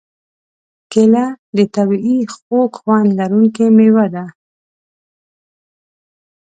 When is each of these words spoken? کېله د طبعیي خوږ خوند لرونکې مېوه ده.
کېله 0.91 1.25
د 1.57 1.59
طبعیي 1.75 2.17
خوږ 2.35 2.71
خوند 2.79 3.07
لرونکې 3.19 3.65
مېوه 3.75 4.05
ده. 4.13 4.25